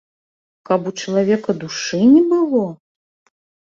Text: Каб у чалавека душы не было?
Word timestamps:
Каб 0.69 0.87
у 0.93 0.93
чалавека 1.03 1.51
душы 1.65 2.01
не 2.17 2.23
было? 2.35 2.65